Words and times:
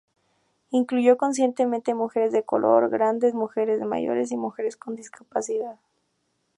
Incluyó 0.71 1.15
conscientemente 1.15 1.93
mujeres 1.93 2.31
de 2.31 2.41
color, 2.41 2.85
mujeres 2.85 2.91
grandes, 2.91 3.33
mujeres 3.35 3.79
mayores 3.81 4.31
y 4.31 4.35
mujeres 4.35 4.75
con 4.75 4.95
discapacidad. 4.95 5.77